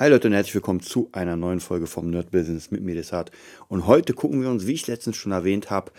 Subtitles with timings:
[0.00, 3.32] Hi Leute und herzlich willkommen zu einer neuen Folge vom Nerd Business mit mir, Desart.
[3.66, 5.90] Und heute gucken wir uns, wie ich letztens schon erwähnt habe,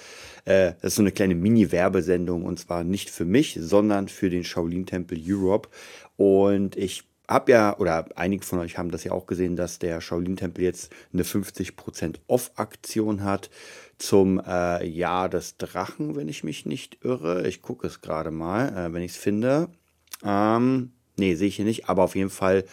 [0.46, 4.46] äh, das ist so eine kleine Mini-Werbesendung und zwar nicht für mich, sondern für den
[4.46, 5.67] Shaolin Temple Europe.
[6.15, 10.00] Und ich habe ja, oder einige von euch haben das ja auch gesehen, dass der
[10.00, 13.50] Shaolin Tempel jetzt eine 50% Off-Aktion hat
[13.97, 17.45] zum äh, Jahr des Drachen, wenn ich mich nicht irre.
[17.50, 19.68] Ich gucke es gerade mal, äh, wenn ich es finde.
[20.23, 22.63] Ähm, nee, sehe ich hier nicht, aber auf jeden Fall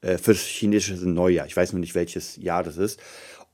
[0.00, 1.46] äh, fürs chinesische Neujahr.
[1.46, 3.00] Ich weiß nur nicht, welches Jahr das ist.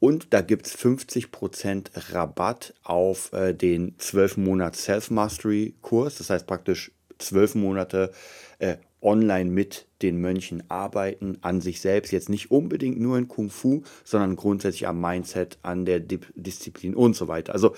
[0.00, 6.18] Und da gibt es 50% Rabatt auf äh, den 12 Monat Self-Mastery-Kurs.
[6.18, 8.12] Das heißt praktisch 12 Monate
[8.58, 12.12] äh, online mit den Mönchen arbeiten, an sich selbst.
[12.12, 16.94] Jetzt nicht unbedingt nur in Kung Fu, sondern grundsätzlich am Mindset, an der Di Disziplin
[16.94, 17.52] und so weiter.
[17.52, 17.74] Also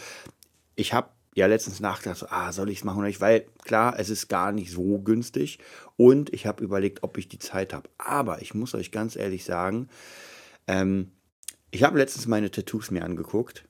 [0.74, 3.20] ich habe ja letztens nachgedacht, so, ah, soll ich es machen oder nicht?
[3.20, 5.58] Weil klar, es ist gar nicht so günstig
[5.96, 7.88] und ich habe überlegt, ob ich die Zeit habe.
[7.98, 9.88] Aber ich muss euch ganz ehrlich sagen,
[10.66, 11.12] ähm,
[11.70, 13.66] ich habe letztens meine Tattoos mir angeguckt,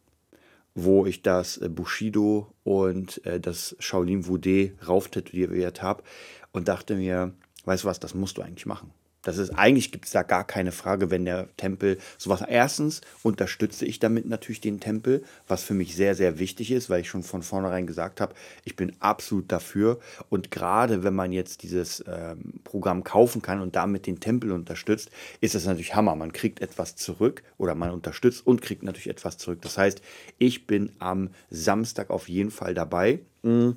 [0.77, 6.05] wo ich das äh, Bushido und äh, das Shaolin Wudé rauftätowiert habe
[6.53, 8.93] und dachte mir, weißt du was, das musst du eigentlich machen.
[9.27, 12.45] Das ist eigentlich gibt es da gar keine Frage, wenn der Tempel sowas.
[12.47, 17.01] Erstens unterstütze ich damit natürlich den Tempel, was für mich sehr, sehr wichtig ist, weil
[17.01, 19.99] ich schon von vornherein gesagt habe, ich bin absolut dafür.
[20.29, 25.11] Und gerade wenn man jetzt dieses ähm, Programm kaufen kann und damit den Tempel unterstützt,
[25.41, 26.15] ist das natürlich Hammer.
[26.15, 29.59] Man kriegt etwas zurück oder man unterstützt und kriegt natürlich etwas zurück.
[29.63, 30.03] Das heißt,
[30.39, 33.19] ich bin am Samstag auf jeden Fall dabei.
[33.43, 33.77] Mhm.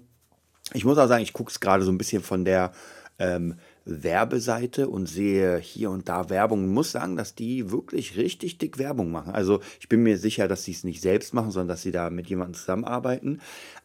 [0.74, 2.72] Ich muss auch sagen, ich gucke es gerade so ein bisschen von der
[3.20, 8.58] ähm, Werbeseite und sehe hier und da Werbung und muss sagen, dass die wirklich richtig
[8.58, 9.34] dick Werbung machen.
[9.34, 12.10] Also ich bin mir sicher, dass sie es nicht selbst machen, sondern dass sie da
[12.10, 13.42] mit jemandem zusammenarbeiten.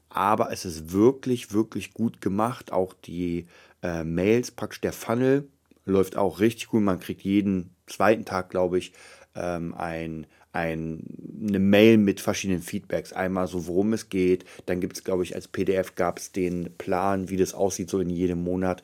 [0.09, 2.73] Aber es ist wirklich, wirklich gut gemacht.
[2.73, 3.47] Auch die
[3.83, 5.49] äh, Mails, praktisch der Funnel
[5.85, 6.83] läuft auch richtig gut.
[6.83, 8.93] Man kriegt jeden zweiten Tag, glaube ich,
[9.35, 11.01] ähm, ein, ein,
[11.47, 13.13] eine Mail mit verschiedenen Feedbacks.
[13.13, 14.45] Einmal so, worum es geht.
[14.67, 17.99] Dann gibt es, glaube ich, als PDF gab es den Plan, wie das aussieht, so
[17.99, 18.83] in jedem Monat.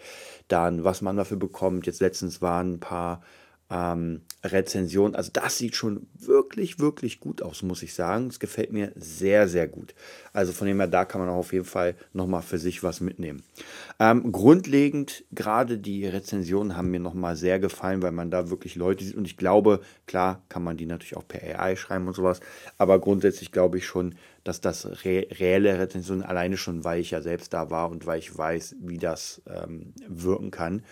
[0.48, 1.86] Dann, was man dafür bekommt.
[1.86, 3.22] Jetzt letztens waren ein paar
[3.70, 5.14] ähm, Rezension.
[5.14, 8.26] Also das sieht schon wirklich, wirklich gut aus, muss ich sagen.
[8.28, 9.94] Es gefällt mir sehr, sehr gut.
[10.32, 13.00] Also von dem her, da kann man auch auf jeden Fall nochmal für sich was
[13.00, 13.42] mitnehmen.
[13.98, 19.04] Ähm, grundlegend, gerade die Rezensionen haben mir nochmal sehr gefallen, weil man da wirklich Leute
[19.04, 19.14] sieht.
[19.14, 22.40] Und ich glaube, klar kann man die natürlich auch per AI schreiben und sowas.
[22.78, 27.20] Aber grundsätzlich glaube ich schon, dass das re reelle Rezensionen alleine schon, weil ich ja
[27.20, 30.82] selbst da war und weil ich weiß, wie das ähm, wirken kann.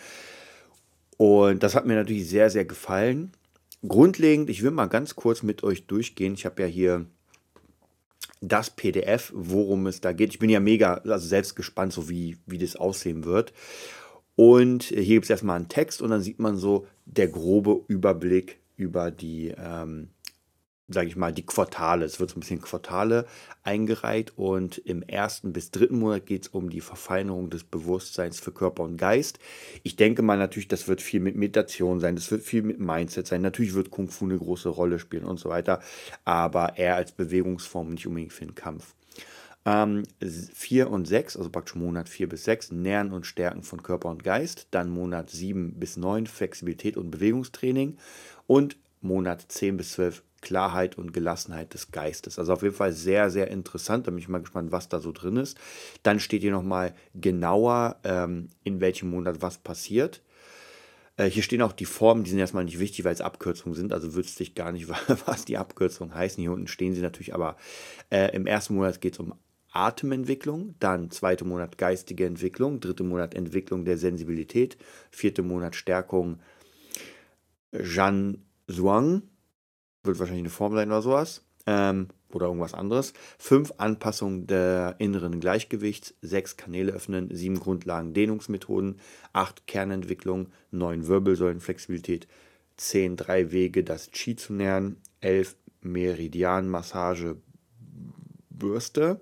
[1.19, 3.33] Und das hat mir natürlich sehr, sehr gefallen.
[3.87, 6.35] Grundlegend, ich will mal ganz kurz mit euch durchgehen.
[6.35, 7.07] Ich habe ja hier
[8.41, 10.31] das PDF, worum es da geht.
[10.31, 13.53] Ich bin ja mega, also selbst gespannt, so wie, wie das aussehen wird.
[14.37, 18.61] Und hier gibt es erstmal einen Text und dann sieht man so der grobe Überblick
[18.77, 20.11] über die ähm,
[20.89, 22.05] sage ich mal, die Quartale.
[22.05, 23.27] Es wird so ein bisschen Quartale
[23.63, 28.53] eingereiht und im ersten bis dritten Monat geht es um die Verfeinerung des Bewusstseins für
[28.53, 29.39] Körper und Geist.
[29.83, 33.27] Ich denke mal natürlich, das wird viel mit Meditation sein, das wird viel mit Mindset
[33.27, 33.43] sein.
[33.43, 35.81] Natürlich wird Kung Fu eine große Rolle spielen und so weiter,
[36.25, 38.95] aber eher als Bewegungsform, nicht unbedingt für den Kampf.
[39.67, 44.09] Ähm, 4 und 6, also praktisch Monat 4 bis 6, Nähren und Stärken von Körper
[44.09, 44.69] und Geist.
[44.71, 47.99] Dann Monat 7 bis 9, Flexibilität und Bewegungstraining.
[48.47, 52.39] Und Monat 10 bis 12 Klarheit und Gelassenheit des Geistes.
[52.39, 54.07] Also auf jeden Fall sehr, sehr interessant.
[54.07, 55.59] Da bin ich mal gespannt, was da so drin ist.
[56.03, 60.23] Dann steht hier nochmal genauer, ähm, in welchem Monat was passiert.
[61.17, 63.93] Äh, hier stehen auch die Formen, die sind erstmal nicht wichtig, weil es Abkürzungen sind.
[63.93, 64.89] Also wüsste ich gar nicht,
[65.27, 66.41] was die Abkürzungen heißen.
[66.41, 67.57] Hier unten stehen sie natürlich, aber
[68.11, 69.35] äh, im ersten Monat geht es um
[69.71, 74.79] Atementwicklung, dann zweiter Monat geistige Entwicklung, dritter Monat Entwicklung der Sensibilität,
[75.11, 76.41] vierter Monat Stärkung
[77.83, 79.23] Jean Zhuang,
[80.05, 81.45] wird wahrscheinlich eine Form sein oder sowas.
[81.67, 83.15] Ähm, oder irgendwas anderes.
[83.39, 89.01] Fünf Anpassungen der inneren Gleichgewichts, sechs Kanäle öffnen, sieben Grundlagen Dehnungsmethoden,
[89.33, 92.29] acht Kernentwicklung, neun Wirbelsäulenflexibilität,
[92.77, 97.37] zehn drei Wege, das Qi zu nähern, elf Meridianmassage
[98.51, 99.21] Bürste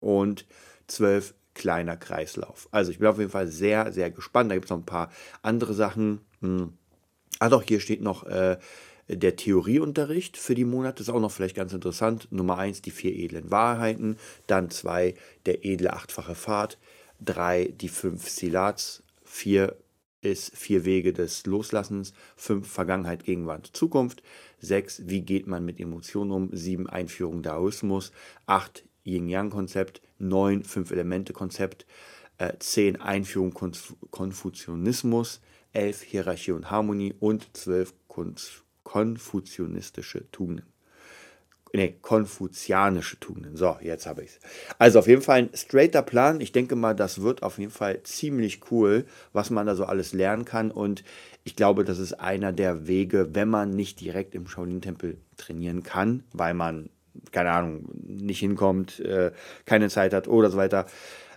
[0.00, 0.46] und
[0.86, 2.68] zwölf kleiner Kreislauf.
[2.70, 4.50] Also ich bin auf jeden Fall sehr, sehr gespannt.
[4.50, 5.10] Da gibt es noch ein paar
[5.42, 6.20] andere Sachen.
[6.40, 6.74] Hm.
[7.38, 8.58] Ah doch, hier steht noch äh,
[9.16, 12.28] der Theorieunterricht für die Monate ist auch noch vielleicht ganz interessant.
[12.30, 14.16] Nummer eins die vier edlen Wahrheiten,
[14.46, 15.14] dann zwei
[15.46, 16.78] der edle achtfache Pfad,
[17.20, 19.76] drei die fünf Silats, vier
[20.22, 24.22] ist vier Wege des Loslassens, fünf Vergangenheit, Gegenwart, Zukunft,
[24.60, 28.12] sechs wie geht man mit Emotionen um, sieben Einführung Daoismus,
[28.46, 31.86] acht Yin-Yang-Konzept, neun Fünf-Elemente-Konzept,
[32.36, 35.40] äh, zehn Einführung Konf Konfuzianismus,
[35.72, 37.14] 11 Hierarchie und Harmonie.
[37.18, 37.94] Und 12
[38.90, 40.66] konfuzianistische Tugenden.
[41.72, 43.56] Ne, konfuzianische Tugenden.
[43.56, 44.40] So, jetzt habe ich es.
[44.80, 46.40] Also auf jeden Fall ein straighter Plan.
[46.40, 50.12] Ich denke mal, das wird auf jeden Fall ziemlich cool, was man da so alles
[50.12, 50.72] lernen kann.
[50.72, 51.04] Und
[51.44, 56.24] ich glaube, das ist einer der Wege, wenn man nicht direkt im Shaolin-Tempel trainieren kann,
[56.32, 56.90] weil man,
[57.30, 59.30] keine Ahnung, nicht hinkommt, äh,
[59.66, 60.86] keine Zeit hat oder so weiter,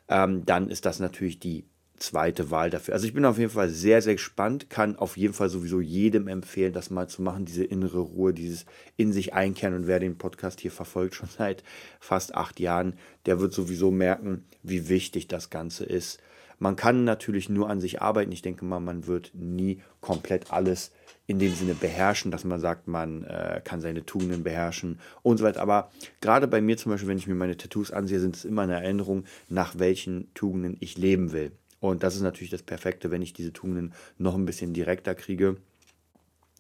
[0.10, 1.66] ähm, dann ist das natürlich die
[2.04, 2.94] zweite Wahl dafür.
[2.94, 6.28] Also ich bin auf jeden Fall sehr, sehr gespannt, kann auf jeden Fall sowieso jedem
[6.28, 8.66] empfehlen, das mal zu machen, diese innere Ruhe, dieses
[8.98, 9.74] in sich einkehren.
[9.74, 11.64] Und wer den Podcast hier verfolgt, schon seit
[12.00, 12.96] fast acht Jahren,
[13.26, 16.20] der wird sowieso merken, wie wichtig das Ganze ist.
[16.60, 18.32] Man kann natürlich nur an sich arbeiten.
[18.32, 20.92] Ich denke mal, man wird nie komplett alles
[21.26, 25.46] in dem Sinne beherrschen, dass man sagt, man äh, kann seine Tugenden beherrschen und so
[25.46, 25.62] weiter.
[25.62, 25.90] Aber
[26.20, 28.74] gerade bei mir zum Beispiel, wenn ich mir meine Tattoos ansehe, sind es immer eine
[28.74, 31.54] Erinnerung, nach welchen Tugenden ich leben will.
[31.84, 35.58] Und das ist natürlich das Perfekte, wenn ich diese Tugenden noch ein bisschen direkter kriege.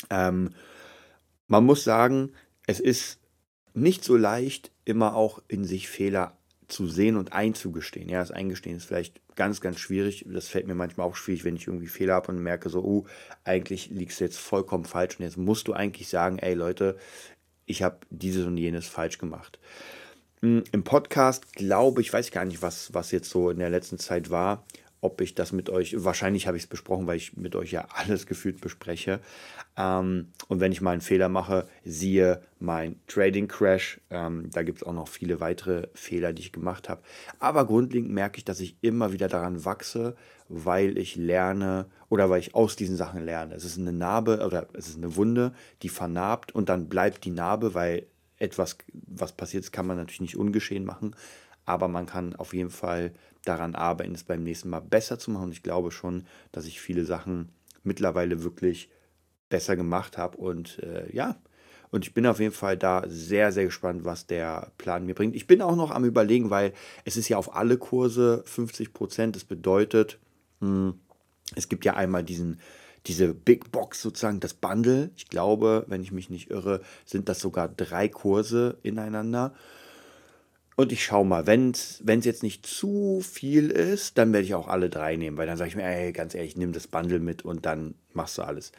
[0.09, 0.49] Ähm,
[1.47, 2.33] man muss sagen,
[2.67, 3.19] es ist
[3.73, 6.37] nicht so leicht, immer auch in sich Fehler
[6.67, 8.09] zu sehen und einzugestehen.
[8.09, 10.25] Ja, das Eingestehen ist vielleicht ganz, ganz schwierig.
[10.27, 13.05] Das fällt mir manchmal auch schwierig, wenn ich irgendwie Fehler habe und merke so, oh,
[13.45, 16.97] eigentlich liegst du jetzt vollkommen falsch und jetzt musst du eigentlich sagen, ey Leute,
[17.65, 19.57] ich habe dieses und jenes falsch gemacht.
[20.41, 23.99] Hm, Im Podcast glaube ich, weiß gar nicht, was, was jetzt so in der letzten
[23.99, 24.65] Zeit war,
[25.03, 27.87] ob ich das mit euch, wahrscheinlich habe ich es besprochen, weil ich mit euch ja
[27.93, 29.19] alles gefühlt bespreche.
[29.77, 33.99] Ähm, und wenn ich mal einen Fehler mache, siehe mein Trading Crash.
[34.09, 37.01] Ähm, da gibt es auch noch viele weitere Fehler, die ich gemacht habe.
[37.39, 40.15] Aber grundlegend merke ich, dass ich immer wieder daran wachse,
[40.47, 43.55] weil ich lerne oder weil ich aus diesen Sachen lerne.
[43.55, 47.31] Es ist eine Narbe oder es ist eine Wunde, die vernarbt und dann bleibt die
[47.31, 48.07] Narbe, weil
[48.37, 51.13] etwas, was passiert, kann man natürlich nicht ungeschehen machen
[51.65, 53.13] aber man kann auf jeden Fall
[53.45, 55.45] daran arbeiten, es beim nächsten Mal besser zu machen.
[55.45, 57.49] Und ich glaube schon, dass ich viele Sachen
[57.83, 58.89] mittlerweile wirklich
[59.49, 60.37] besser gemacht habe.
[60.37, 61.35] Und äh, ja,
[61.91, 65.35] und ich bin auf jeden Fall da sehr, sehr gespannt, was der Plan mir bringt.
[65.35, 66.73] Ich bin auch noch am Überlegen, weil
[67.05, 69.35] es ist ja auf alle Kurse 50 Prozent.
[69.35, 70.19] Das bedeutet,
[70.59, 70.99] mh, hm,
[71.55, 72.59] es gibt ja einmal diesen
[73.05, 75.11] diese Big Box sozusagen, das Bundle.
[75.15, 79.53] Ich glaube, wenn ich mich nicht irre, sind das sogar drei Kurse ineinander.
[80.75, 84.67] Und ich schaue mal, wenn es jetzt nicht zu viel ist, dann werde ich auch
[84.67, 87.45] alle drei nehmen, weil dann sage ich mir, ey, ganz ehrlich, nimm das Bundle mit
[87.45, 88.71] und dann machst du alles.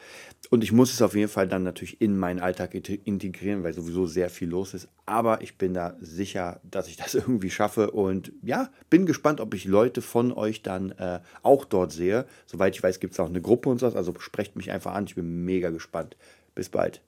[0.49, 4.07] Und ich muss es auf jeden Fall dann natürlich in meinen Alltag integrieren, weil sowieso
[4.07, 4.89] sehr viel los ist.
[5.05, 9.53] Aber ich bin da sicher, dass ich das irgendwie schaffe und ja, bin gespannt, ob
[9.53, 12.25] ich Leute von euch dann äh, auch dort sehe.
[12.45, 15.05] Soweit ich weiß, gibt es auch eine Gruppe und so, also sprecht mich einfach an.
[15.07, 16.17] Ich bin mega gespannt.
[16.55, 17.01] Bis bald.